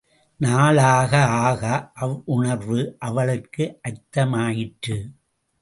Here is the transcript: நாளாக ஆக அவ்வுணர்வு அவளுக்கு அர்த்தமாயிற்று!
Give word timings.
நாளாக 0.39 1.11
ஆக 1.41 1.63
அவ்வுணர்வு 2.01 2.79
அவளுக்கு 2.99 3.79
அர்த்தமாயிற்று! 3.87 4.97